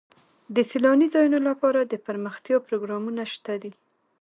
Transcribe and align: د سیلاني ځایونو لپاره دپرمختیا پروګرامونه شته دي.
د 0.55 0.57
سیلاني 0.69 1.07
ځایونو 1.13 1.39
لپاره 1.49 1.79
دپرمختیا 1.93 2.57
پروګرامونه 2.67 3.23
شته 3.33 3.53
دي. 3.61 3.71